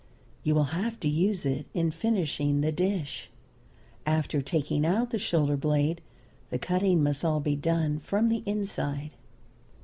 You 0.43 0.55
will 0.55 0.63
have 0.73 0.99
to 1.01 1.07
use 1.07 1.45
it 1.45 1.67
in 1.75 1.91
finishing 1.91 2.61
the 2.61 2.71
dish. 2.71 3.29
After 4.03 4.41
taking 4.41 4.83
out 4.83 5.11
the 5.11 5.19
shoulder 5.19 5.55
blade 5.55 6.01
the 6.49 6.57
cutting 6.57 7.03
must 7.03 7.23
all 7.23 7.39
be 7.39 7.55
done 7.55 7.99
from 7.99 8.27
the 8.29 8.41
inside. 8.47 9.11